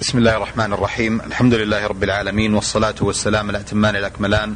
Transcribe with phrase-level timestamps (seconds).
[0.00, 4.54] بسم الله الرحمن الرحيم الحمد لله رب العالمين والصلاة والسلام الأتمان الأكملان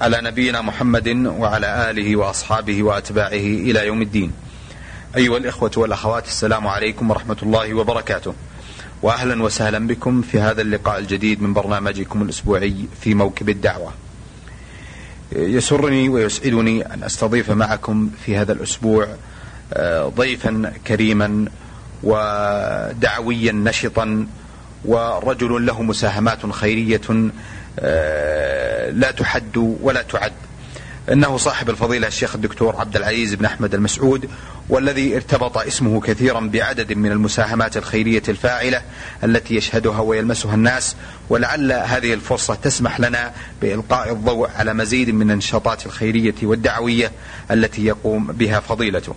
[0.00, 3.32] على نبينا محمد وعلى آله وأصحابه وأتباعه
[3.66, 4.32] إلى يوم الدين
[5.16, 8.34] أيها الإخوة والأخوات السلام عليكم ورحمة الله وبركاته
[9.02, 13.92] وأهلا وسهلا بكم في هذا اللقاء الجديد من برنامجكم الأسبوعي في موكب الدعوة
[15.32, 19.08] يسرني ويسعدني أن أستضيف معكم في هذا الأسبوع
[20.16, 21.44] ضيفا كريما
[22.02, 24.26] ودعويا نشطا
[24.88, 27.00] ورجل له مساهمات خيرية
[27.80, 30.32] آه، لا تحد ولا تعد
[31.12, 34.30] إنه صاحب الفضيلة الشيخ الدكتور عبد العزيز بن أحمد المسعود
[34.68, 38.82] والذي ارتبط اسمه كثيرا بعدد من المساهمات الخيرية الفاعلة
[39.24, 40.96] التي يشهدها ويلمسها الناس
[41.28, 43.32] ولعل هذه الفرصة تسمح لنا
[43.62, 47.12] بإلقاء الضوء على مزيد من النشاطات الخيرية والدعوية
[47.50, 49.14] التي يقوم بها فضيلته.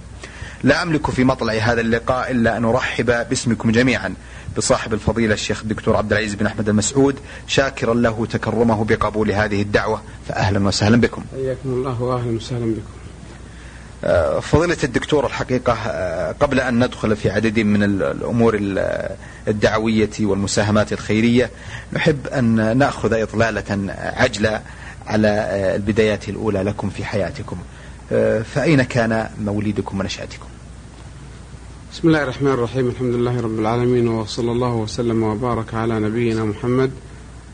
[0.64, 4.14] لا أملك في مطلع هذا اللقاء إلا أن أرحب باسمكم جميعا
[4.58, 7.16] بصاحب الفضيلة الشيخ الدكتور عبد العزيز بن أحمد المسعود
[7.48, 11.24] شاكرا له تكرمه بقبول هذه الدعوة فأهلا وسهلا بكم.
[11.36, 13.02] حياكم الله وأهلا وسهلا بكم.
[14.04, 18.58] آه، فضيلة الدكتور الحقيقة آه، قبل أن ندخل في عدد من الأمور
[19.48, 21.50] الدعوية والمساهمات الخيرية
[21.94, 24.62] نحب أن نأخذ إطلالة عجلة
[25.08, 27.58] على آه، البدايات الأولى لكم في حياتكم.
[28.44, 30.46] فأين كان مولدكم ونشأتكم؟
[31.94, 32.88] بسم الله الرحمن الرحيم.
[32.88, 36.92] الحمد لله رب العالمين وصلى الله وسلم وبارك على نبينا محمد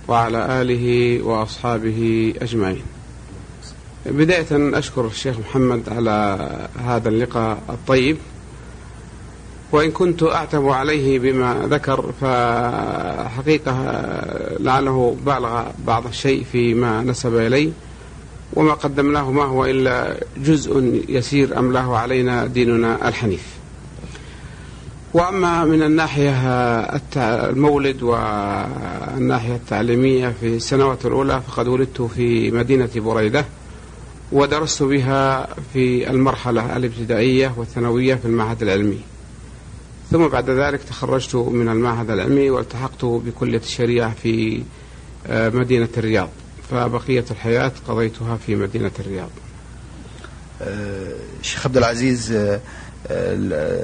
[0.07, 2.81] وعلى آله وأصحابه أجمعين.
[4.05, 6.49] بداية أشكر الشيخ محمد على
[6.85, 8.17] هذا اللقاء الطيب
[9.71, 13.73] وإن كنت أعتب عليه بما ذكر فحقيقة
[14.59, 17.71] لعله بالغ بعض الشيء فيما نسب إلي
[18.57, 23.43] وما قدمناه ما هو إلا جزء يسير أملاه علينا ديننا الحنيف.
[25.13, 26.31] وأما من الناحية
[27.17, 33.45] المولد والناحية التعليمية في السنوات الأولى فقد ولدت في مدينة بريدة
[34.31, 38.99] ودرست بها في المرحلة الابتدائية والثانوية في المعهد العلمي.
[40.11, 44.61] ثم بعد ذلك تخرجت من المعهد العلمي والتحقت بكلية الشريعة في
[45.27, 46.29] آه، مدينة الرياض.
[46.71, 49.29] فبقية الحياة قضيتها في مدينة الرياض.
[50.61, 52.59] آه، شيخ عبد العزيز آه،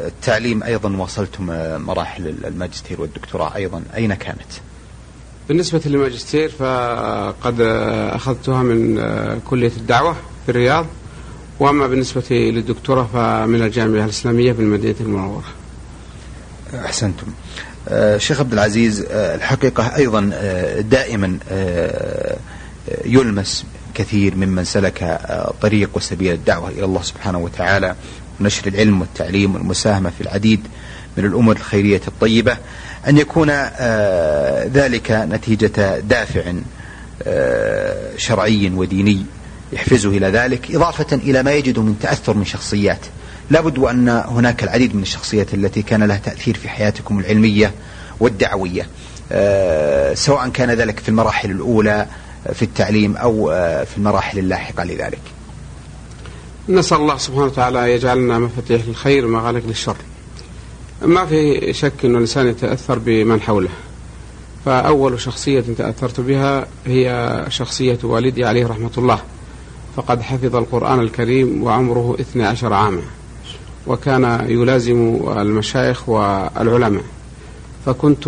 [0.07, 1.45] التعليم أيضا وصلتم
[1.85, 3.83] مراحل الماجستير والدكتوراه أيضا.
[3.95, 4.51] أين كانت؟
[5.47, 7.61] بالنسبة للماجستير فقد
[8.11, 9.01] أخذتها من
[9.45, 10.13] كلية الدعوة
[10.45, 10.85] في الرياض
[11.59, 15.43] وأما بالنسبة للدكتوراه فمن الجامعة الإسلامية في المدينة المنورة.
[16.85, 17.27] أحسنتم.
[18.17, 20.22] شيخ عبد العزيز الحقيقة أيضا
[20.79, 21.39] دائما
[23.05, 25.19] يلمس كثير ممن سلك
[25.61, 27.95] طريق وسبيل الدعوة إلى الله سبحانه وتعالى.
[28.39, 30.59] ونشر العلم والتعليم والمساهمة في العديد
[31.17, 32.57] من الأمور الخيرية الطيبة.
[33.07, 36.53] أن يكون آه، ذلك نتيجة دافع
[37.23, 39.25] آه، شرعي وديني
[39.73, 43.05] يحفزه إلى ذلك إضافة إلى ما يجد من تأثر من شخصيات.
[43.49, 47.72] لابد وأن هناك العديد من الشخصيات التي كان لها تأثير في حياتكم العلمية
[48.19, 48.88] والدعوية.
[49.31, 52.07] آه، سواء كان ذلك في المراحل الأولى
[52.53, 53.47] في التعليم أو
[53.85, 55.21] في المراحل اللاحقة لذلك.
[56.69, 59.95] نسأل الله سبحانه وتعالى يجعلنا مفاتيح للخير ومغالق للشر.
[61.01, 63.69] ما في شك أن الإنسان يتأثر بمن حوله.
[64.65, 69.19] فأول شخصية تأثرت بها هي شخصية والدي عليه رحمة الله.
[69.95, 73.01] فقد حفظ القرآن الكريم وعمره 12 عاما.
[73.87, 77.03] وكان يلازم المشايخ والعلماء.
[77.85, 78.27] فكنت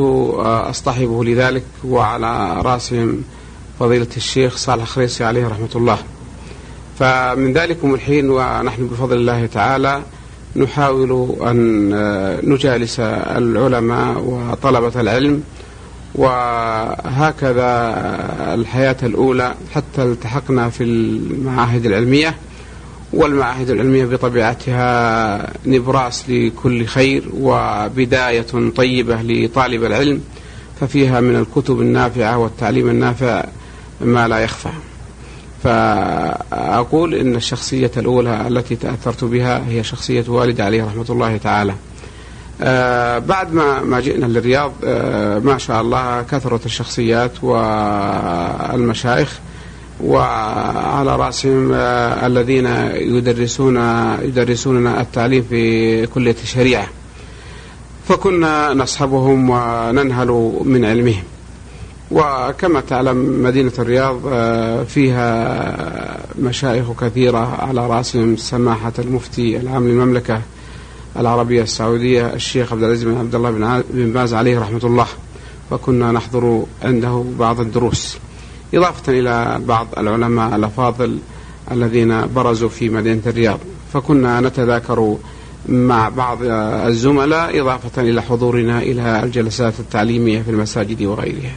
[0.69, 3.23] أصطحبه لذلك وعلى رأسهم
[3.79, 5.97] فضيلة الشيخ صالح خريسي عليه رحمة الله.
[6.99, 10.01] فمن ذلكم الحين ونحن بفضل الله تعالى
[10.55, 11.89] نحاول أن
[12.43, 15.43] نجالس العلماء وطلبة العلم
[16.15, 17.69] وهكذا
[18.53, 22.35] الحياة الأولى حتى التحقنا في المعاهد العلمية
[23.13, 30.21] والمعاهد العلمية بطبيعتها نبراس لكل خير وبداية طيبة لطالب العلم
[30.79, 33.45] ففيها من الكتب النافعة والتعليم النافع
[34.01, 34.69] ما لا يخفى.
[35.63, 41.73] فأقول إن الشخصية الأولى التي تأثرت بها هي شخصية والدي عليه رحمة الله تعالى.
[42.61, 49.39] آه بعد ما ما جئنا للرياض آه ما شاء الله كثرت الشخصيات والمشايخ
[50.03, 52.65] وعلى رأسهم آه الذين
[52.95, 53.77] يدرسون
[54.21, 56.87] يدرسوننا التعليم في كلية الشريعة.
[58.09, 61.23] فكنا نصحبهم وننهل من علمهم.
[62.11, 70.41] وكما تعلم مدينة الرياض آه، فيها مشايخ كثيرة على رأسهم سماحة المفتي العام للمملكة
[71.17, 75.07] العربية السعودية الشيخ عبد العزيز بن عبد الله بن باز عليه رحمة الله.
[75.71, 78.17] فكنا نحضر عنده بعض الدروس.
[78.73, 81.17] إضافة إلى بعض العلماء الأفاضل
[81.71, 83.59] الذين برزوا في مدينة الرياض.
[83.93, 85.17] فكنا نتذاكر
[85.69, 86.37] مع بعض
[86.87, 91.55] الزملاء إضافة إلى حضورنا إلى الجلسات التعليمية في المساجد وغيرها.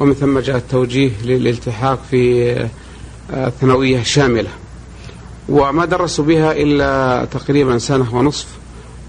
[0.00, 2.52] ومن ثم جاء التوجيه للالتحاق في
[3.32, 4.48] آه، الثانوية الشاملة.
[5.48, 8.46] وما درست بها إلا تقريبا سنة ونصف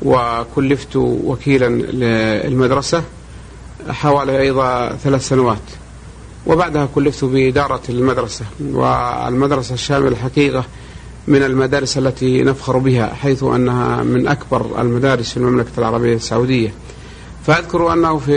[0.02, 3.04] وكلفت وكيلا للمدرسة
[3.90, 5.58] حوالي أيضا ثلاث سنوات.
[6.48, 8.46] وبعدها كلفت بإدارة المدرسة.
[8.72, 10.64] والمدرسة الشاملة حقيقة
[11.30, 16.74] من المدارس التي نفخر بها حيث أنها من أكبر المدارس في المملكة العربية السعودية.
[17.46, 18.34] فأذكر أنه في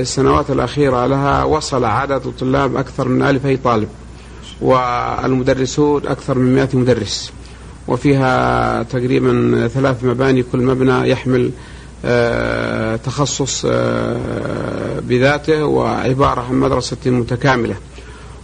[0.00, 3.88] السنوات الأخيرة لها وصل عدد الطلاب أكثر من ألفي طالب
[4.60, 7.32] والمدرسون أكثر من مئة مدرس.
[7.88, 11.50] وفيها تقريبا ثلاث مباني كل مبنى يحمل
[12.04, 17.76] آه، تخصص آه، بذاته وعبارة عن مدرسة متكاملة.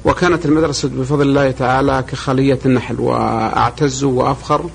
[0.05, 4.70] وكانت المدرسة بفضل الله تعالى كخلية النحل وأعتز وأفخر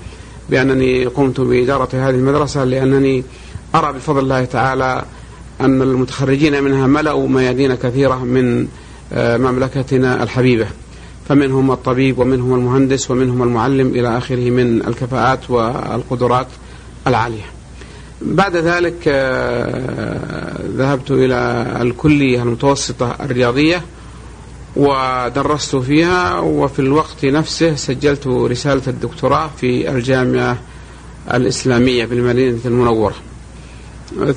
[0.50, 3.24] بأنني قمت بإدارة هذه المدرسة لأنني
[3.74, 5.04] أرى بفضل الله تعالى
[5.60, 8.68] أن المتخرجين منها ملأوا ميادين كثيرة من
[9.12, 10.66] آه، مملكتنا الحبيبة.
[11.28, 16.46] فمنهم الطبيب ومنهم المهندس ومنهم المعلم إلى آخره من الكفاءات والقدرات
[17.06, 17.44] العالية.
[18.22, 23.82] بعد ذلك آه، ذهبت إلى الكلية المتوسطة الرياضية
[24.76, 30.58] ودرست فيها وفي الوقت نفسه سجلت رسالة الدكتوراه في الجامعة
[31.34, 33.14] الإسلامية بالمدينة المنورة.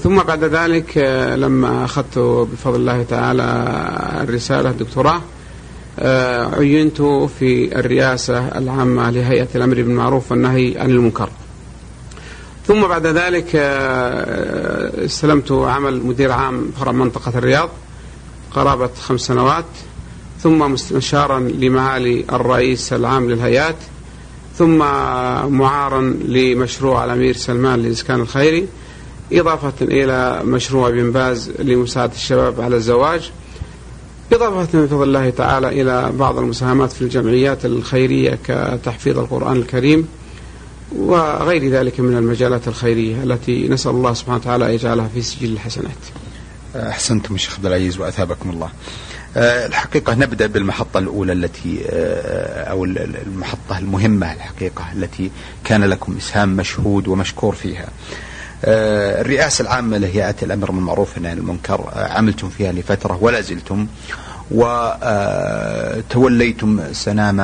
[0.04, 0.98] ثم بعد ذلك
[1.38, 3.44] لما أخذت بفضل الله تعالى
[4.24, 5.22] الرسالة الدكتوراه
[6.58, 7.02] عينت
[7.40, 11.30] في الرئاسة العامة لهيئة الأمر بالمعروف والنهي عن المنكر.
[12.68, 13.56] ثم بعد ذلك
[15.06, 17.70] استلمت عمل مدير عام فرع منطقة الرياض
[18.52, 19.66] قرابة خمس سنوات.
[20.44, 23.76] ثم مستشارا لمعالي الرئيس العام للهيئات
[24.58, 24.78] ثم
[25.58, 28.68] معارا لمشروع الأمير سلمان للإسكان الخيري
[29.34, 33.31] إضافة إلى مشروع بن باز لمساعدة الشباب على الزواج.
[34.34, 40.08] إضافة بفضل الله تعالى إلى بعض المساهمات في الجمعيات الخيرية كتحفيظ القرآن الكريم
[40.96, 45.98] وغير ذلك من المجالات الخيرية التي نسأل الله سبحانه وتعالى أن يجعلها في سجل الحسنات.
[46.76, 48.69] أحسنتم الشيخ عبد العزيز وأثابكم الله.
[49.38, 55.31] الحقيقة نبدأ بالمحطة الأولى التي آه، أو المحطة المهمة الحقيقة التي
[55.64, 57.88] كان لكم إسهام مشهود ومشكور فيها.
[58.66, 63.88] آه، الرئاسة العامة لهيئات الأمر بالمعروف والنهي عن المنكر عملتم فيها لفترة ولا زلتم
[66.12, 67.38] وتوليتم سنام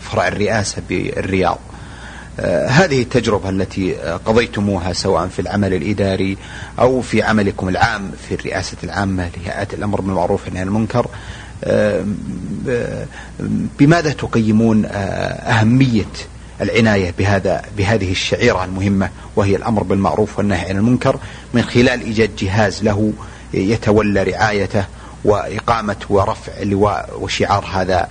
[0.00, 1.58] فرع الرئاسة بالرياض.
[1.68, 1.71] آه،
[2.68, 6.36] هذه التجربة التي قضيتموها سواء في العمل الإداري
[6.78, 11.06] أو في عملكم العام في الرئاسة العامة لهيئات الأمر بالمعروف والنهي عن المنكر
[11.64, 12.04] آه،
[13.78, 14.90] بماذا تقيمون آه،
[15.52, 16.04] أهمية
[16.60, 21.18] العناية بهذا بهذه الشعيرة المهمة وهي الأمر بالمعروف والنهي عن المنكر؟
[21.54, 23.12] من خلال إيجاد جهاز له
[23.54, 24.84] يتولى رعايته
[25.24, 28.08] وإقامة ورفع لواء وشعار هذا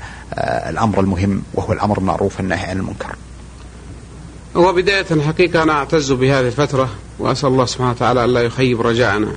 [0.70, 3.16] الأمر المهم وهو الأمر بالمعروف والنهي عن المنكر.
[4.56, 6.90] وبداية الحقيقة أنا أعتز بهذه الفترة
[7.20, 9.32] وأسأل الله سبحانه وتعالى ألا يخيب رجاءنا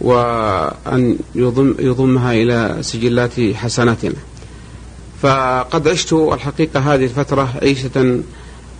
[0.00, 4.14] وأن يضم يضمها إلى سجلات حسناتنا.
[5.22, 8.20] فقد عشت الحقيقة هذه الفترة عيشة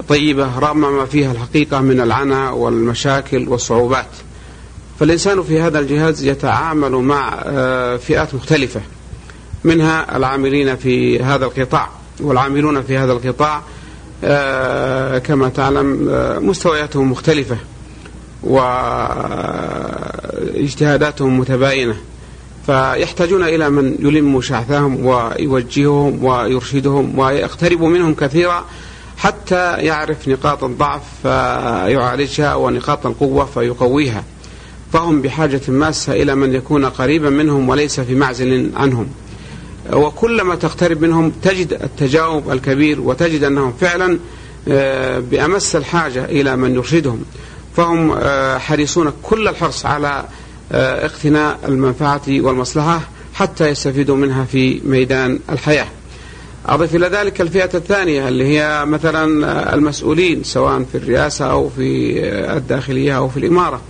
[0.09, 4.11] طيبة رغم ما فيها الحقيقة من العنى والمشاكل والصعوبات.
[5.00, 8.80] فالإنسان في هذا الجهاز يتعامل مع آه، فئات مختلفة
[9.64, 11.88] منها العاملين في هذا القطاع
[12.21, 13.62] والعاملون في هذا القطاع
[15.19, 17.57] كما تعلم آه، مستوياتهم مختلفة
[18.43, 19.38] واجتهاداتهم
[21.38, 21.97] متباينة.
[22.66, 28.64] فيحتاجون إلى من يلم شعثهم ويوجههم ويرشدهم ويقترب منهم كثيرا
[29.16, 34.25] حتى يعرف نقاط الضعف فيعالجها ونقاط القوة فيقويها.
[34.93, 39.09] فهم بحاجة ماسة إلى من يكون قريبا منهم وليس في معزل عنهم.
[39.93, 44.19] وكلما تقترب منهم تجد التجاوب الكبير وتجد أنهم فعلا
[44.69, 47.25] آه، بأمس الحاجة إلى من يرشدهم.
[47.76, 50.25] فهم آه، حريصون كل الحرص على
[50.73, 53.00] آه، اقتناء المنفعة والمصلحة
[53.35, 55.87] حتى يستفيدوا منها في ميدان الحياة.
[56.67, 62.21] أضف إلى ذلك الفئة الثانية اللي هي مثلا المسؤولين سواء في الرئاسة أو في
[62.57, 63.81] الداخلية أو في الإمارة.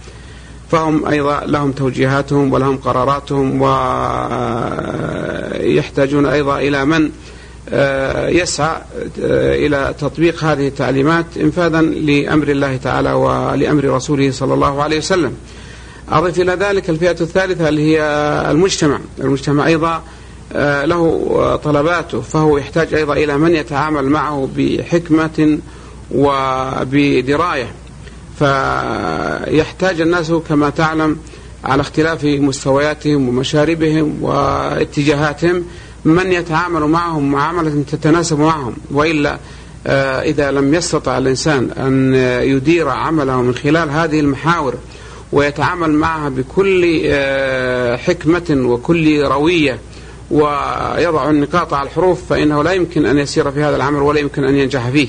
[0.71, 3.63] فهم أيضا لهم توجيهاتهم ولهم قراراتهم
[5.63, 7.11] ويحتاجون أيضا إلى من
[7.69, 8.77] آه، يسعى
[9.23, 15.37] آه، إلى تطبيق هذه التعليمات انفاذا لأمر الله تعالى ولأمر رسوله صلى الله عليه وسلم.
[16.09, 18.03] أضف إلى ذلك الفئة الثالثة اللي هي
[18.51, 18.99] المجتمع.
[19.21, 20.03] المجتمع أيضا
[20.53, 25.59] آه، له طلباته فهو يحتاج أيضا إلى من يتعامل معه بحكمة
[26.11, 27.73] وبدراية
[28.39, 31.17] فيحتاج الناس كما تعلم
[31.65, 35.65] على اختلاف مستوياتهم ومشاربهم واتجاهاتهم
[36.05, 38.75] من يتعامل معهم معاملة تتناسب معهم.
[38.91, 39.39] وإلا
[39.87, 42.15] آه، إذا لم يستطع الإنسان أن
[42.49, 44.75] يدير عمله من خلال هذه المحاور
[45.33, 49.79] ويتعامل معها بكل آه، حكمة وكل روية
[50.31, 54.55] ويضع النقاط على الحروف فإنه لا يمكن أن يسير في هذا العمل ولا يمكن أن
[54.57, 55.09] ينجح فيه.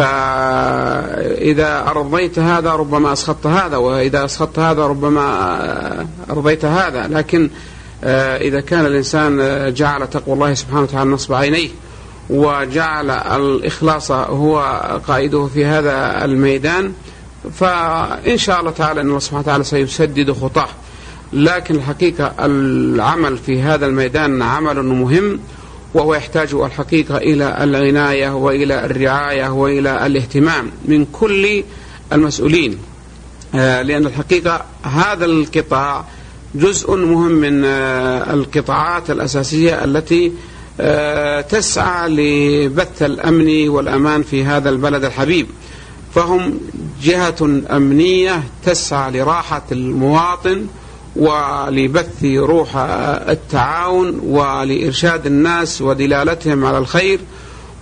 [0.00, 7.06] فإذا أرضيت هذا ربما أسخطت هذا وإذا أسخطت هذا ربما أرضيت هذا.
[7.08, 7.50] لكن
[8.04, 9.38] آه، إذا كان الإنسان
[9.74, 11.68] جعل تقوى الله سبحانه وتعالى نصب عينيه
[12.30, 16.92] وجعل الإخلاص هو قائده في هذا الميدان
[17.52, 20.68] فإن شاء الله تعالى أن الله سبحانه وتعالى سيسدد خطاه.
[21.32, 25.40] لكن الحقيقة العمل في هذا الميدان عمل مهم
[25.94, 31.64] وهو يحتاج الحقيقة إلى العناية وإلى الرعاية وإلى الاهتمام من كل
[32.12, 32.78] المسؤولين.
[33.54, 36.04] آه، لأن الحقيقة هذا القطاع
[36.54, 40.32] جزء مهم من آه، القطاعات الأساسية التي
[40.80, 45.46] آه، تسعى لبث الأمن والأمان في هذا البلد الحبيب.
[46.14, 46.60] فهم
[47.02, 50.66] جهة أمنية تسعى لراحة المواطن
[51.16, 57.20] ولبث روح التعاون ولإرشاد الناس ودلالتهم على الخير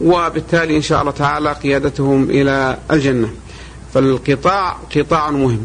[0.00, 3.28] وبالتالي إن شاء الله تعالى قيادتهم إلى الجنة.
[3.94, 5.60] فالقطاع قطاع مهم.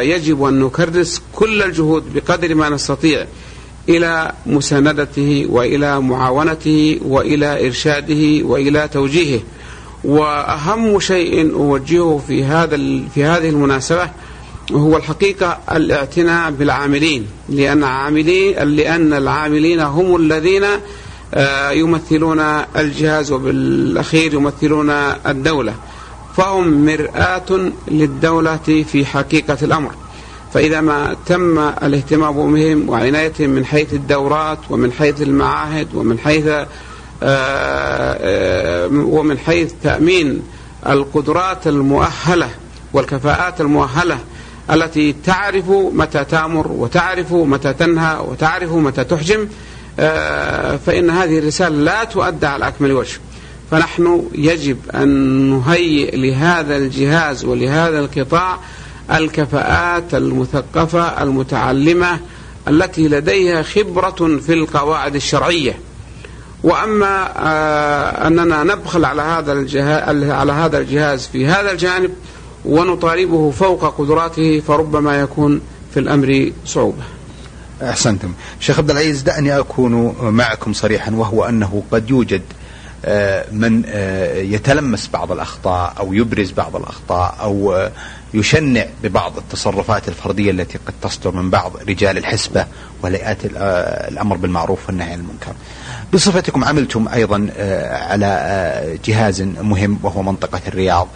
[0.00, 3.26] يجب أن نكرس كل الجهود بقدر ما نستطيع
[3.88, 9.40] إلى مساندته وإلى معاونته وإلى إرشاده وإلى توجيهه.
[10.04, 12.76] وأهم شيء أوجهه في هذا
[13.14, 14.10] في هذه المناسبة
[14.72, 20.64] هو الحقيقة الاعتناء بالعاملين لأن عاملين لأن العاملين هم الذين
[21.34, 22.40] آه، يمثلون
[22.76, 24.90] الجهاز وبالأخير يمثلون
[25.26, 25.74] الدولة.
[26.36, 29.90] فهم مرآة للدولة في حقيقة الأمر.
[30.52, 36.66] فإذا ما تم الاهتمام بهم وعنايتهم من حيث الدورات ومن حيث المعاهد ومن حيث آه،
[37.22, 40.42] آه، ومن حيث تأمين
[40.86, 42.48] القدرات المؤهلة
[42.92, 44.18] والكفاءات المؤهلة
[44.70, 49.48] التي تعرف متى تأمر وتعرف متى تنهى وتعرف متى تحجم
[50.00, 53.18] آه، فإن هذه الرسالة لا تؤدى على أكمل وجه.
[53.70, 55.08] فنحن يجب أن
[55.50, 58.58] نهيئ لهذا الجهاز ولهذا القطاع
[59.14, 62.20] الكفاءات المثقفة المتعلمة
[62.68, 65.78] التي لديها خبرة في القواعد الشرعية.
[66.62, 72.10] وأما آه، أننا نبخل على هذا الجهاز على هذا الجهاز في هذا الجانب
[72.64, 75.60] ونطالبه فوق قدراته فربما يكون
[75.94, 77.02] في الأمر صعوبة.
[77.82, 78.32] أحسنتم.
[78.60, 82.42] شيخ عبد العزيز دعني أكون معكم صريحا وهو أنه قد يوجد
[83.04, 87.92] آه، من آه، يتلمس بعض الأخطاء أو يبرز بعض الأخطاء أو آه،
[88.34, 92.66] يشنع ببعض التصرفات الفردية التي قد تصدر من بعض رجال الحسبة
[93.02, 93.38] وليأت
[94.08, 95.52] الأمر بالمعروف والنهي عن المنكر.
[96.12, 97.48] بصفتكم عملتم أيضا
[97.90, 101.08] على جهاز مهم وهو منطقة الرياض.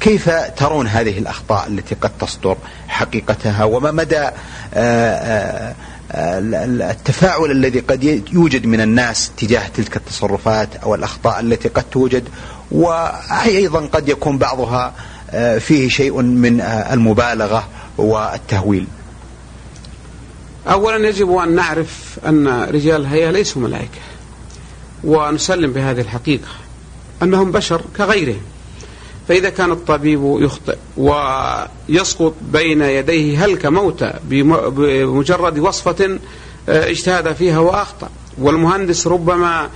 [0.00, 2.56] كيف ترون هذه الأخطاء التي قد تصدر
[2.88, 4.28] حقيقتها؟ وما مدى
[4.74, 5.74] آه،
[6.12, 6.38] آه،
[6.90, 12.28] التفاعل الذي قد يوجد من الناس تجاه تلك التصرفات أو الأخطاء التي قد توجد؟
[12.70, 14.94] وأيضا قد يكون بعضها
[15.30, 18.86] آه، فيه شيء من المبالغة والتهويل.
[20.68, 24.00] أولا يجب أن نعرف أن رجال الهيئة ليسوا ملائكة
[25.04, 26.48] ونسلم بهذه الحقيقة
[27.22, 28.55] أنهم بشر كغيرهم.
[29.28, 36.18] فإذا كان الطبيب يخطئ ويسقط بين يديه هلك موتى بمجرد وصفة
[36.68, 38.08] آه، اجتهد فيها وأخطأ.
[38.38, 39.68] والمهندس ربما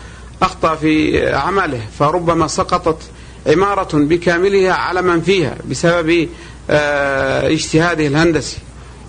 [0.42, 2.98] أخطأ في عمله فربما سقطت
[3.46, 6.28] عمارة بكاملها على من فيها بسبب
[6.70, 8.58] آه، اجتهاده الهندسي.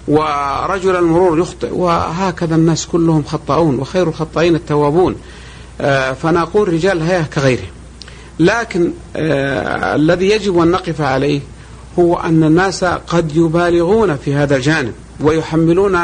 [0.08, 5.16] ورجل المرور يخطئ وهكذا الناس كلهم خطاؤون وخير الخطائين التوابون.
[5.82, 7.81] آه، فنقول رجال الهيئة كغيرهم.
[8.42, 11.42] لكن آه الذي يجب أن نقف عليه
[12.00, 16.00] هو أن الناس قد يبالغون في هذا الجانب ويحملون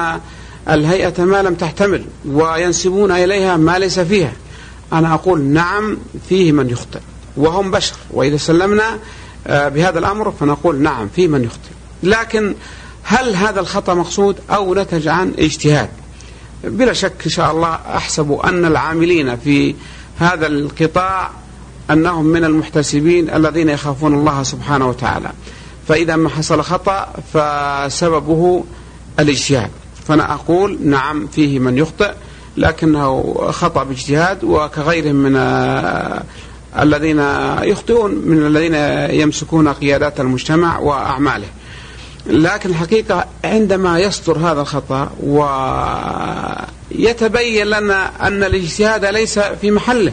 [0.70, 4.34] الهيئة ما لم تحتمل وينسبون إليها ما ليس فيها.
[4.94, 5.98] أنا أقول نعم
[6.30, 7.00] فيه من يخطئ
[7.38, 7.96] وهم بشر.
[8.12, 9.00] وإذا سلمنا
[9.48, 11.72] آه بهذا الأمر فنقول نعم فيه من يخطئ.
[12.04, 12.56] لكن
[13.04, 15.90] هل هذا الخطأ مقصود أو نتج عن اجتهاد؟
[16.64, 19.76] بلا شك إن شاء الله أحسب أن العاملين في
[20.20, 21.32] هذا القطاع
[21.92, 25.32] أنهم من المحتسبين الذين يخافون الله سبحانه وتعالى.
[25.88, 28.64] فإذا ما حصل خطأ فسببه
[29.20, 29.70] الاجتهاد.
[30.08, 32.12] فأنا أقول نعم فيه من يخطئ
[32.58, 35.36] لكنه خطأ باجتهاد وكغيرهم من
[36.80, 37.20] الذين
[37.62, 38.76] يخطئون من الذين
[39.22, 41.48] يمسكون قيادات المجتمع وأعماله.
[42.26, 45.10] لكن الحقيقة عندما يصدر هذا الخطأ
[46.92, 50.12] ويتبين لنا أن الاجتهاد ليس في محله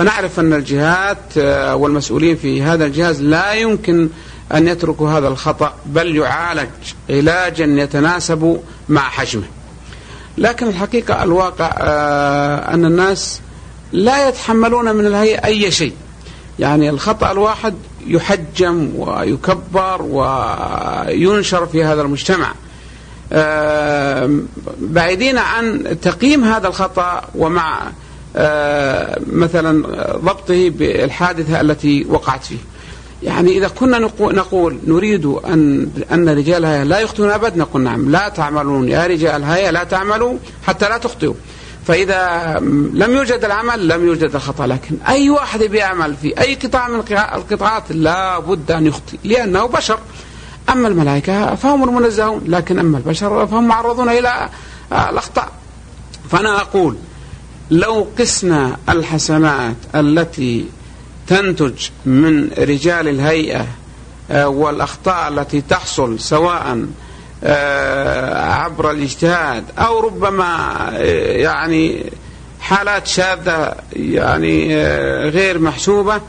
[0.00, 4.08] فنعرف أن الجهات آه، والمسؤولين في هذا الجهاز لا يمكن
[4.54, 6.68] أن يتركوا هذا الخطأ بل يعالج
[7.10, 9.44] علاجا يتناسب مع حجمه.
[10.38, 13.40] لكن الحقيقة الواقع آه، أن الناس
[13.92, 15.94] لا يتحملون من الهيئة أي شيء.
[16.58, 17.74] يعني الخطأ الواحد
[18.06, 22.52] يحجم ويكبر وينشر في هذا المجتمع.
[23.32, 24.30] آه،
[24.80, 27.90] بعيدين عن تقييم هذا الخطأ ومع
[29.32, 32.56] مثلا ضبطه بالحادثة التي وقعت فيه.
[33.22, 38.28] يعني إذا كنا نقول نريد أن أن رجال الهيئة لا يخطئون أبدا نقول نعم لا
[38.28, 41.34] تعملون يا رجال الهيئة لا تعملوا حتى لا تخطئوا.
[41.86, 42.54] فإذا
[42.94, 44.66] لم يوجد العمل لم يوجد الخطأ.
[44.66, 47.02] لكن أي واحد بيعمل في أي قطاع من
[47.34, 49.98] القطاعات لا بد أن يخطئ لأنه بشر.
[50.72, 54.48] أما الملائكة فهم المنزهون لكن أما البشر فهم معرضون إلى
[54.92, 55.48] الأخطاء.
[56.30, 56.96] فأنا أقول
[57.70, 60.66] لو قسنا الحسنات التي
[61.26, 63.66] تنتج من رجال الهيئة
[64.30, 66.86] آه، والأخطاء التي تحصل سواء
[67.44, 70.44] آه، عبر الاجتهاد أو ربما
[70.96, 72.10] آه، يعني
[72.60, 74.84] حالات شاذة يعني
[75.28, 76.20] غير محسوبة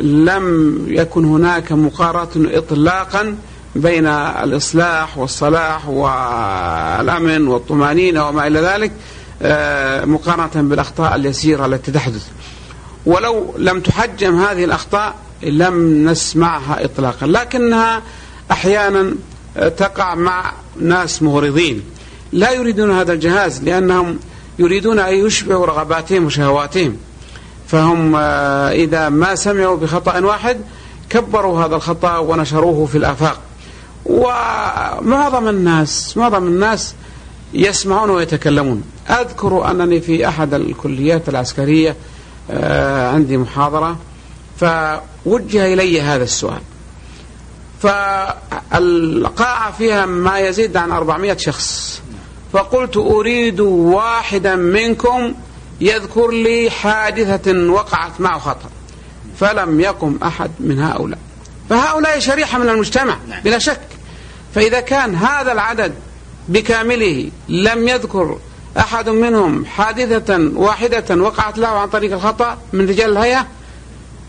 [0.00, 3.36] لم يكن هناك مقارنة إطلاقا
[3.76, 8.92] بين الإصلاح والصلاح والأمن والطمأنينة وما إلى ذلك.
[10.04, 12.26] مقارنة بالأخطاء اليسيرة التي تحدث.
[13.06, 17.26] ولو لم تحجم هذه الأخطاء لم نسمعها إطلاقا.
[17.26, 18.02] لكنها
[18.50, 19.14] أحيانا
[19.76, 21.82] تقع مع ناس مغرضين.
[22.32, 24.18] لا يريدون هذا الجهاز لأنهم
[24.58, 26.96] يريدون أن يشبعوا رغباتهم وشهواتهم.
[27.68, 30.56] فهم آه، إذا ما سمعوا بخطأ واحد
[31.10, 33.40] كبروا هذا الخطأ ونشروه في الآفاق.
[34.06, 36.94] ومعظم الناس معظم الناس
[37.56, 38.82] يسمعون ويتكلمون.
[39.10, 41.96] أذكر أنني في أحد الكليات العسكرية
[42.50, 43.96] آه، عندي محاضرة
[44.60, 46.60] فوجه إلي هذا السؤال.
[47.82, 52.00] فالقاعة فيها ما يزيد عن 400 شخص.
[52.52, 55.34] فقلت أريد واحدا منكم
[55.80, 58.70] يذكر لي حادثة وقعت معه خطأ
[59.40, 61.18] فلم يقم أحد من هؤلاء.
[61.70, 63.80] فهؤلاء شريحة من المجتمع بلا شك.
[64.54, 65.94] فإذا كان هذا العدد
[66.48, 68.38] بكامله لم يذكر
[68.78, 73.46] أحد منهم حادثة واحدة وقعت له عن طريق الخطأ من رجال الهيئة.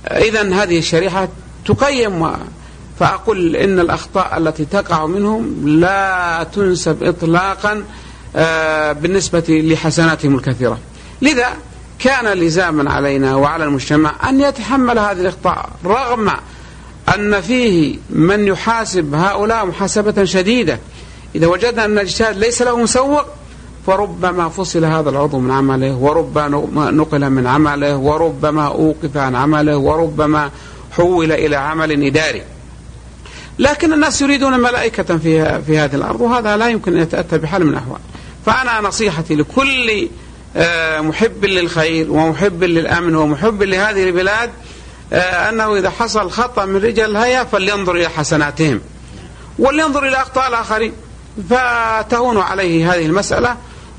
[0.08, 1.28] إذا هذه الشريحة
[1.66, 2.32] تقيم.
[3.00, 7.84] فأقول إن الأخطاء التي تقع منهم لا تنسب إطلاقا
[8.36, 10.80] آه، بالنسبة لحسناتهم الكثيرة.
[11.22, 11.48] لذا
[12.00, 16.32] كان لزاما علينا وعلى المجتمع أن يتحمل هذه الأخطاء رغم
[17.16, 20.80] أن فيه من يحاسب هؤلاء محاسبة شديدة.
[21.36, 23.26] إذا وجدنا أن الاجتهاد ليس له مسوق
[23.88, 30.52] فربما فصل هذا العضو من عمله وربما نقل من عمله وربما أوقف عن عمله وربما
[30.92, 32.44] حول إلى عمل إداري.
[33.60, 37.70] لكن الناس يريدون ملائكة في في هذه الأرض وهذا لا يمكن أن يتأتى بحال من
[37.70, 38.00] الأحوال.
[38.46, 40.08] فأنا نصيحتي لكل
[40.56, 44.50] آه، محب للخير ومحب للأمن ومحب لهذه البلاد
[45.14, 48.82] آه، أنه إذا حصل خطأ من رجال الهيئة فلينظر إلى حسناتهم
[49.60, 50.94] ولينظر إلى أخطاء الآخرين.
[51.50, 53.56] فتهون عليه هذه المسألة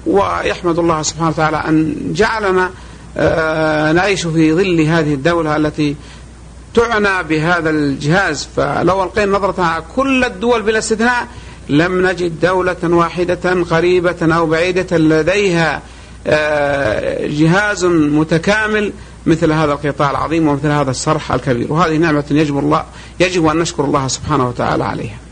[0.07, 2.71] ويحمد الله سبحانه وتعالى أن جعلنا
[3.17, 5.97] آه، نعيش في ظل هذه الدولة التي
[6.75, 8.49] تعنى بهذا الجهاز.
[8.57, 11.29] فلو ألقينا نظرة على كل الدول بلا استثناء
[11.69, 15.83] لم نجد دولة واحدة قريبة أو بعيدة لديها
[16.27, 18.93] آه، جهاز متكامل
[19.27, 21.73] مثل هذا القطاع العظيم ومثل هذا الصرح الكبير.
[21.73, 22.85] وهذه نعمة يجب الله
[23.21, 25.28] يجب أن نشكر الله سبحانه وتعالى عليها.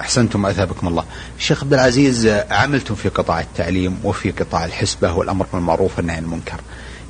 [0.00, 1.04] أحسنتم اثابكم الله.
[1.38, 6.60] الشيخ عبد العزيز عملتم في قطاع التعليم وفي قطاع الحسبة والأمر بالمعروف والنهي عن المنكر.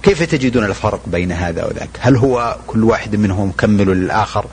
[0.03, 4.45] كيف تجدون الفرق بين هذا وذاك؟ هل هو كل واحد منهم مكمل للآخر؟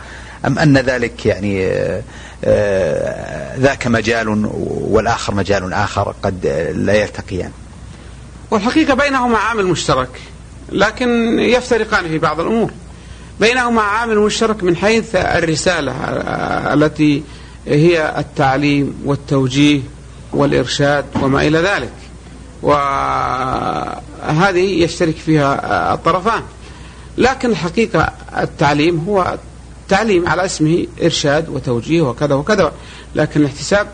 [0.45, 2.01] أم أن ذلك يعني آه،
[2.43, 4.49] آه، ذاك مجال
[4.89, 7.51] والآخر مجال آخر قد لا يلتقيان؟
[8.51, 10.21] والحقيقة بينهما عامل مشترك
[10.71, 12.71] لكن يفترقان في بعض الأمور.
[13.39, 15.91] بينهما عامل مشترك من حيث الرسالة
[16.73, 17.23] التي
[17.67, 19.81] هي التعليم والتوجيه
[20.33, 21.93] والإرشاد وما إلى ذلك.
[22.61, 26.41] وهذه يشترك فيها الطرفان.
[27.17, 29.37] لكن الحقيقة التعليم هو
[29.89, 32.71] تعليم على اسمه إرشاد وتوجيه وكذا وكذا.
[33.15, 33.87] لكن الاحتساب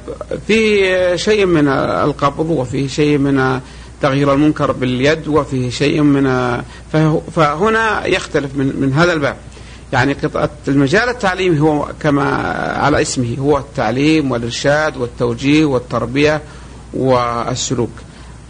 [0.48, 3.60] فيه شيء من القبض وفيه شيء من
[4.02, 6.24] تغيير المنكر باليد وفيه شيء من
[7.36, 9.36] فهنا يختلف من, من هذا الباب.
[9.94, 10.18] يعني
[10.68, 12.24] المجال التعليمي هو كما
[12.78, 16.42] على اسمه هو التعليم والإرشاد والتوجيه والتربية
[16.94, 17.92] والسلوك.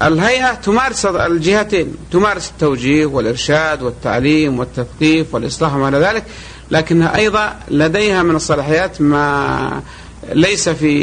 [0.01, 6.23] الهيئة تمارس الجهتين تمارس التوجيه والإرشاد والتعليم والتثقيف والإصلاح وما إلى ذلك
[6.71, 9.81] لكنها أيضا لديها من الصلاحيات ما
[10.33, 10.93] ليس في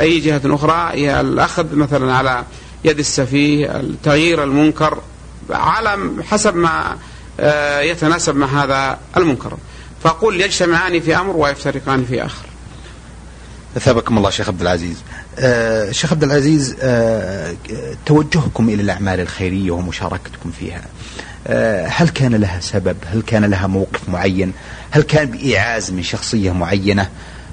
[0.00, 2.44] أي جهة أخرى هي الأخذ مثلا على
[2.84, 4.98] يد السفيه تغيير المنكر
[5.50, 6.96] على حسب ما
[7.80, 9.56] يتناسب مع هذا المنكر.
[10.04, 12.46] فأقول يجتمعان في أمر ويفترقان في آخر.
[13.76, 14.96] أثابكم الله شيخ عبد العزيز.
[15.38, 17.54] آه شيخ عبد العزيز آه
[18.06, 20.82] توجهكم إلى الأعمال الخيرية ومشاركتكم فيها.
[21.46, 24.52] آه هل كان لها سبب؟ هل كان لها موقف معين؟
[24.90, 27.08] هل كان بإيعاز من شخصية معينة؟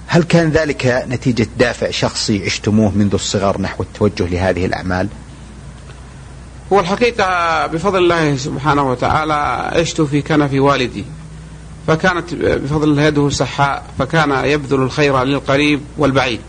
[0.07, 5.07] هل كان ذلك نتيجة دافع شخصي عشتموه منذ الصغر نحو التوجه لهذه الأعمال؟
[6.73, 9.33] هو الحقيقة بفضل الله سبحانه وتعالى
[9.75, 11.05] عشت في كنف والدي.
[11.87, 16.39] فكانت بفضل الله يده سحاء فكان يبذل الخير للقريب والبعيد.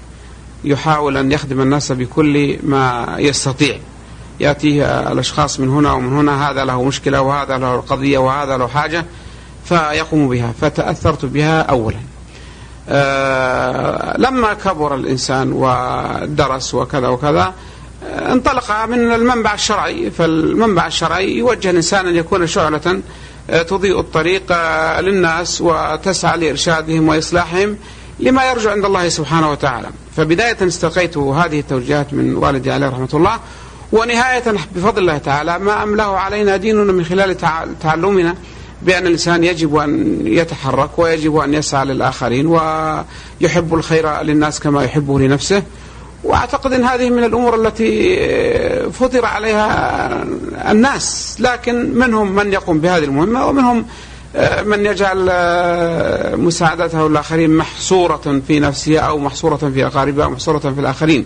[0.65, 3.79] يحاول أن يخدم الناس بكل ما يستطيع.
[4.41, 9.05] يأتيه الأشخاص من هنا ومن هنا هذا له مشكلة وهذا له قضية وهذا له حاجة
[9.65, 10.53] فيقوم بها.
[10.61, 12.01] فتأثرت بها أولا.
[12.89, 17.55] أه لما كبر الإنسان ودرس وكذا وكذا
[18.11, 23.01] انطلق من المنبع الشرعي فالمنبع الشرعي يوجه الإنسان أن يكون شعلة
[23.51, 27.77] آه، تضيء الطريق آه، للناس وتسعى لإرشادهم وإصلاحهم
[28.21, 29.89] لما يرجو عند الله سبحانه وتعالى.
[30.17, 33.39] فبداية استلقيت هذه التوجيهات من والدي عليه رحمة الله
[33.93, 37.37] ونهاية بفضل الله تعالى ما أمله علينا ديننا من خلال
[37.83, 38.35] تعلمنا
[38.83, 45.63] بأن الإنسان يجب أن يتحرك ويجب أن يسعى للآخرين ويحب الخير للناس كما يحبه لنفسه.
[46.25, 48.17] وأعتقد إن هذه من الأمور التي
[48.91, 50.25] فطر عليها
[50.71, 53.87] الناس لكن منهم من يقوم بهذه المهمة ومنهم
[54.37, 60.59] آه، من يجعل آه، مساعدته الآخرين محصورة في نفسه أو محصورة في اقاربه أو محصورة
[60.59, 61.25] في الآخرين.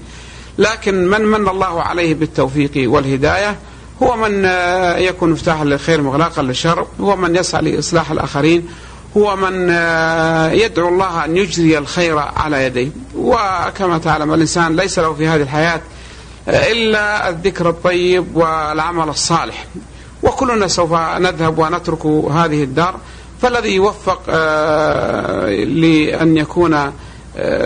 [0.58, 3.56] لكن من من الله عليه بالتوفيق والهداية
[4.02, 8.68] هو من آه، يكون مفتاحا للخير مغلاقا للشر هو من يسعى لإصلاح الآخرين
[9.16, 12.88] هو من آه، يدعو الله أن يجري الخير على يديه.
[13.16, 15.80] وكما تعلم الإنسان ليس له في هذه الحياة
[16.48, 19.66] آه، إلا الذكر الطيب والعمل الصالح.
[20.22, 22.94] وكلنا سوف نذهب ونترك هذه الدار.
[23.42, 26.92] فالذي يوفق آه، لأن يكون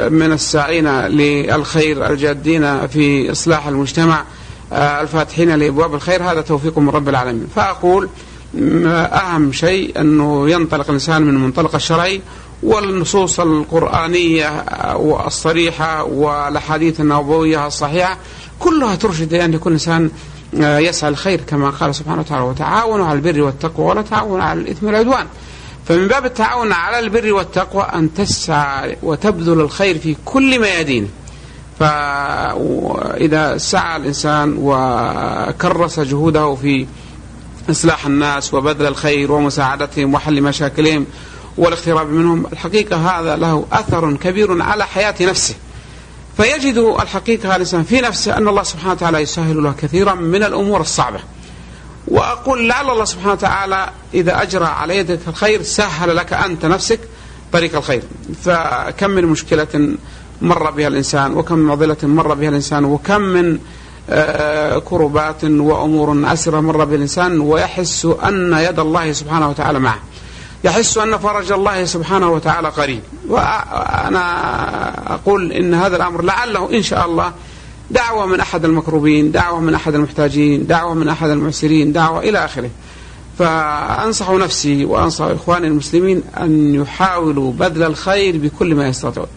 [0.09, 4.25] من الساعين للخير الجادين في إصلاح المجتمع
[4.73, 7.49] الفاتحين لأبواب الخير هذا توفيق من رب العالمين.
[7.57, 8.09] فأقول
[8.55, 12.21] أهم شيء أنه ينطلق الإنسان من المنطلق الشرعي
[12.63, 14.49] والنصوص القرآنية
[15.27, 18.19] الصريحة والأحاديث النبوية الصحيحة
[18.59, 20.11] كلها ترشد أن يكون الإنسان
[20.61, 24.87] آه، يسعى الخير كما قال سبحانه وتعالى وتعاونوا على البر والتقوى ولا تعاونوا على الإثم
[24.87, 25.27] والعدوان.
[25.87, 31.09] فمن باب التعاون على البر والتقوى أن تسعى وتبذل الخير في كل ميادينه
[31.81, 36.87] فإذا سعى الإنسان وكرس جهوده في
[37.71, 41.07] إصلاح الناس وبذل الخير ومساعدتهم وحل مشاكلهم
[41.59, 45.55] والاقتراب منهم الحقيقة هذا له أثر كبير على حياة نفسه.
[46.37, 51.21] فيجد الحقيقة الإنسان في نفسه أن الله سبحانه وتعالى يسهل له كثيرا من الأمور الصعبة.
[52.09, 57.01] وأقول لعل الله سبحانه وتعالى إذا أجرى على يدك الخير سهل لك أنت نفسك
[57.53, 58.03] طريق الخير.
[58.45, 59.97] فكم من مشكلة
[60.43, 63.59] مر بها الإنسان وكم من معضلة مر بها الإنسان وكم من
[64.79, 69.99] كربات وأمور أسرة مر بها الإنسان ويحس أن يد الله سبحانه وتعالى معه.
[70.65, 73.01] يحس أن فرج الله سبحانه وتعالى قريب.
[73.29, 74.25] وأنا
[75.15, 77.33] أقول إن هذا الأمر لعله إن شاء الله
[77.91, 82.71] دعوة من أحد المكروبين دعوة من أحد المحتاجين دعوة من أحد المعسرين دعوة إلى آخره.
[83.39, 89.29] فأنصح نفسي وأنصح إخواني المسلمين أن يحاولوا بذل الخير بكل ما يستطيعون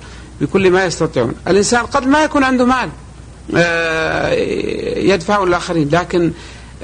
[0.41, 1.33] بكل ما يستطيعون.
[1.47, 2.75] الإنسان قد ما يكون عنده مال.
[2.75, 3.02] آه،
[5.09, 5.89] يدفعه الآخرين.
[5.91, 6.31] لكن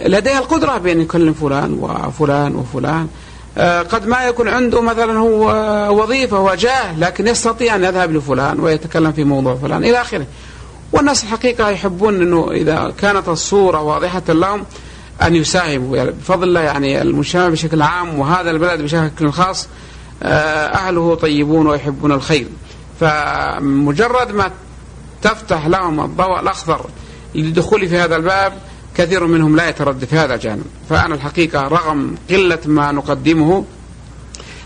[0.06, 3.08] لديه القدرة بأن يكلم فلان وفلان وفلان.
[3.58, 5.48] آه، قد ما يكون عنده مثلا هو
[6.02, 10.26] وظيفة وجاه لكن يستطيع أن يذهب لفلان ويتكلم في موضوع فلان إلى آخره.
[10.92, 14.66] والناس الحقيقة يحبون أنه إذا كانت الصورة واضحة لهم
[15.22, 15.98] أن يساهموا.
[15.98, 19.68] يعني بفضل الله يعني المجتمع بشكل عام وهذا البلد بشكل خاص
[20.24, 22.48] آه، أهله طيبون ويحبون الخير.
[23.00, 24.52] فمجرد ما
[25.22, 26.86] تفتح لهم الضوء الأخضر
[27.36, 28.54] للدخول في هذا الباب
[28.98, 30.64] كثير منهم لا يتردد في هذا الجانب.
[30.90, 33.66] فأنا الحقيقة رغم قلة ما نقدمه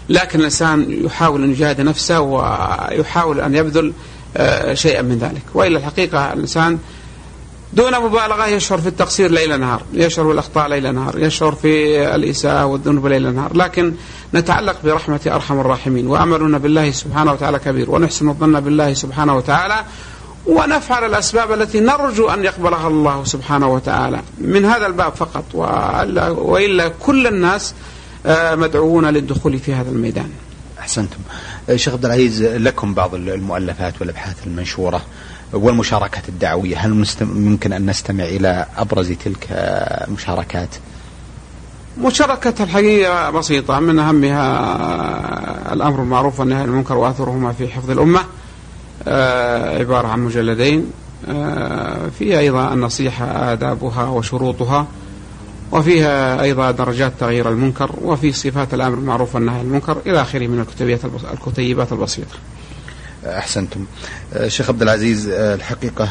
[0.09, 3.93] لكن الإنسان يحاول أن يجاهد نفسه ويحاول أن يبذل
[4.37, 5.41] آه، شيئا من ذلك.
[5.53, 6.79] وإلا الحقيقة الإنسان
[7.73, 13.07] دون مبالغة يشعر في التقصير ليل نهار يشعر بالأخطاء ليل نهار يشعر في الإساءة والذنوب
[13.07, 13.57] ليل نهار.
[13.57, 13.93] لكن
[14.33, 19.83] نتعلق برحمة أرحم الراحمين وأملنا بالله سبحانه وتعالى كبير ونحسن الظن بالله سبحانه وتعالى
[20.47, 24.21] ونفعل الأسباب التي نرجو أن يقبلها الله سبحانه وتعالى.
[24.37, 25.43] من هذا الباب فقط
[26.37, 27.73] وإلا, كل الناس
[28.25, 30.29] آه، مدعوون للدخول في هذا الميدان.
[30.79, 31.17] أحسنتم.
[31.69, 35.01] آه، شيخ عبد العزيز لكم بعض المؤلفات والأبحاث المنشورة
[35.53, 36.77] والمشاركات الدعوية.
[36.77, 39.47] هل ممكن أن نستمع إلى أبرز تلك
[40.07, 40.69] المشاركات؟
[42.01, 43.79] مشاركة الحقيقة بسيطة.
[43.79, 48.19] من أهمها الأمر المعروف والنهي عن المنكر وأثرهما في حفظ الأمة.
[49.79, 50.91] عبارة عن مجلدين.
[51.29, 54.87] آه، فيها أيضا النصيحة آدابها وشروطها
[55.71, 60.65] وفيها أيضا درجات تغيير المنكر وفي صفات الأمر المعروف والنهي عن المنكر إلى آخره من
[61.33, 62.35] الكتيبات البسيطة.
[63.25, 63.85] أحسنتم.
[64.33, 66.05] آه، شيخ عبد العزيز الحقيقة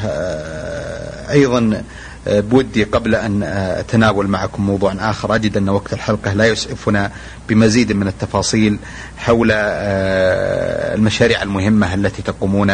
[1.30, 1.82] أيضا
[2.26, 5.34] بودي قبل أن أتناول معكم موضوع آخر.
[5.34, 7.12] أجد أن وقت الحلقة لا يسعفنا
[7.48, 8.78] بمزيد من التفاصيل
[9.16, 12.70] حول آه، المشاريع المهمة التي تقومون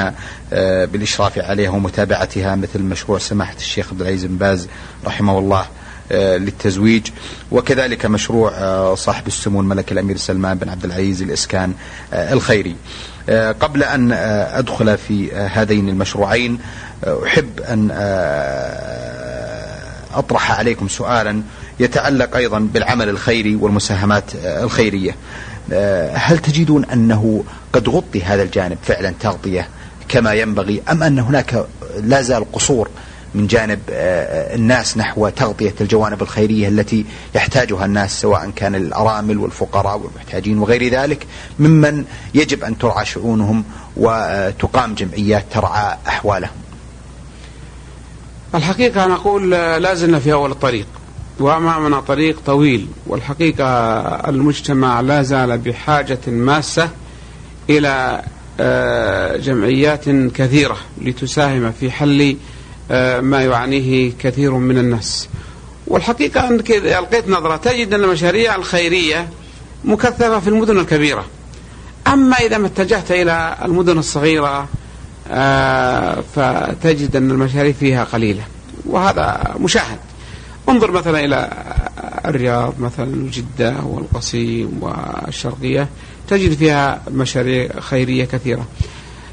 [0.53, 4.69] آه، بالإشراف عليها ومتابعتها مثل مشروع سماحة الشيخ عبد العزيز بن باز
[5.07, 5.67] رحمه الله
[6.13, 7.07] آه، للتزويج
[7.51, 11.75] وكذلك مشروع صاحب السمو الملك الأمير سلمان بن عبد العزيز الإسكان
[12.13, 12.77] الخيري.
[13.61, 14.13] قبل أن
[14.53, 16.59] أدخل في هذين المشروعين
[17.05, 17.91] أحب أن
[20.15, 21.43] أطرح عليكم سؤالا
[21.81, 25.17] يتعلق أيضا بالعمل الخيري والمساهمات الخيرية.
[26.13, 29.69] هل تجدون أنه قد غطي هذا الجانب فعلا تغطية
[30.09, 31.67] كما ينبغي أم أن هناك
[32.03, 32.89] لا زال قصور
[33.35, 40.59] من جانب الناس نحو تغطية الجوانب الخيرية التي يحتاجها الناس سواء كان الأرامل والفقراء والمحتاجين
[40.59, 41.27] وغير ذلك
[41.59, 43.65] ممن يجب أن ترعى شؤونهم
[43.97, 46.51] وتقام جمعيات ترعى أحوالهم؟
[48.55, 50.87] الحقيقة أنا أقول لا زلنا في أول الطريق
[51.41, 53.65] وأمامنا طريق طويل والحقيقة
[54.29, 56.91] المجتمع لا زال بحاجة ماسة
[57.71, 58.23] إلى
[58.61, 62.37] آه، جمعيات كثيرة لتساهم في حل
[62.91, 65.29] آه، ما يعانيه كثير من الناس.
[65.87, 69.29] والحقيقة أنك إذا ألقيت نظرة تجد أن المشاريع الخيرية
[69.85, 71.25] مكثفة في المدن الكبيرة.
[72.07, 74.69] أما إذا ما اتجهت إلى المدن الصغيرة
[76.35, 78.43] فتجد أن المشاريع فيها قليلة
[78.87, 79.99] وهذا مشاهد.
[80.69, 81.51] انظر مثلا إلى
[82.25, 85.88] الرياض مثلا جدة والقصيم والشرقية
[86.29, 88.67] تجد فيها مشاريع خيرية كثيرة.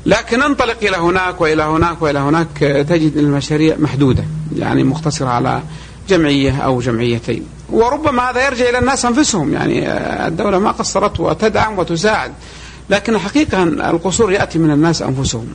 [0.05, 2.57] لكن انطلق إلى هناك وإلى هناك وإلى هناك
[2.89, 4.23] تجد المشاريع محدودة
[4.55, 5.61] يعني مقتصرة على
[6.09, 7.43] جمعية أو جمعيتين.
[7.69, 9.89] وربما هذا يرجع إلى الناس أنفسهم يعني
[10.27, 12.31] الدولة ما قصرت وتدعم وتساعد.
[12.89, 15.47] لكن الحقيقة القصور يأتي من الناس أنفسهم.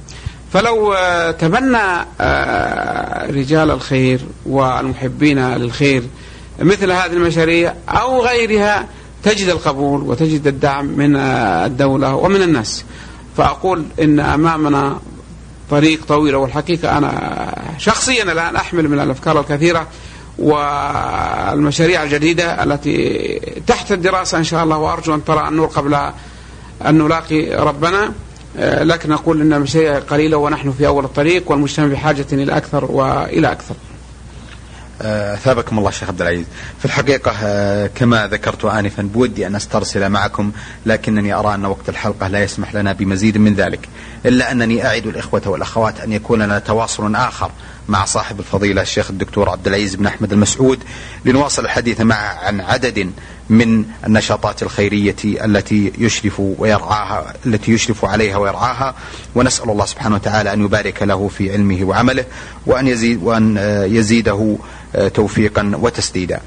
[0.53, 6.03] فلو آه، تبنى آه، رجال الخير والمحبين للخير
[6.59, 8.87] مثل هذه المشاريع أو غيرها
[9.23, 12.85] تجد القبول وتجد الدعم من آه، الدولة ومن الناس.
[13.37, 14.99] فأقول إن أمامنا
[15.71, 19.87] طريق طويل والحقيقة أنا شخصيا الآن أحمل من الأفكار الكثيرة
[20.39, 25.95] والمشاريع الجديدة التي تحت الدراسة إن شاء الله وأرجو أن ترى النور قبل
[26.87, 28.13] أن نلاقي ربنا.
[28.59, 33.75] لكن نقول أن المشاريع قليلة ونحن في أول الطريق والمجتمع بحاجة إلى أكثر وإلى أكثر.
[35.03, 36.47] آه، ثابكم الله شيخ عبد العزيز.
[36.79, 40.53] في الحقيقة آه، كما ذكرت آنفا بودي أن أسترسل معكم
[40.87, 43.89] لكنني أرى أن وقت الحلقة لا يسمح لنا بمزيد من ذلك
[44.27, 47.51] إلا أنني أعد الإخوة والأخوات أن يكون لنا تواصل آخر.
[47.91, 50.79] مع صاحب الفضيلة الشيخ الدكتور عبد العزيز بن أحمد المسعود
[51.25, 53.11] لنواصل الحديث معه عن عدد
[53.51, 58.95] من النشاطات الخيرية التي يشرف ويرعاها التي يشرف عليها ويرعاها
[59.35, 62.25] ونسأل الله سبحانه وتعالى أن يبارك له في علمه وعمله
[62.67, 63.57] وأن يزيد وأن
[63.91, 64.57] يزيده
[65.15, 66.41] توفيقا وتسديدا.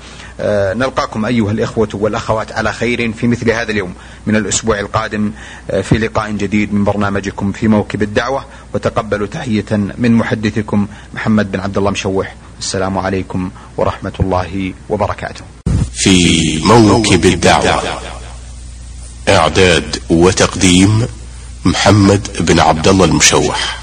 [0.75, 3.93] نلقاكم أيها الإخوة والأخوات على خير في مثل هذا اليوم
[4.27, 5.31] من الأسبوع القادم
[5.83, 8.45] في لقاء جديد من برنامجكم في موكب الدعوة.
[8.73, 12.35] وتقبلوا تحية من محدثكم محمد بن عبد الله مشوح.
[12.59, 15.41] السلام عليكم ورحمة الله وبركاته.
[15.93, 17.83] في موكب الدعوة.
[19.29, 21.07] إعداد وتقديم
[21.65, 23.82] محمد بن عبد الله المشوح.